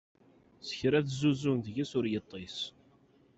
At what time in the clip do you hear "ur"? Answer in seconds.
1.99-2.05